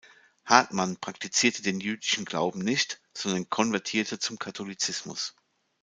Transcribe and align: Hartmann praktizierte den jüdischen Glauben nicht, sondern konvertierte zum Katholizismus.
Hartmann 0.47 0.97
praktizierte 0.97 1.61
den 1.61 1.79
jüdischen 1.79 2.25
Glauben 2.25 2.57
nicht, 2.57 2.99
sondern 3.15 3.47
konvertierte 3.51 4.17
zum 4.17 4.39
Katholizismus. 4.39 5.35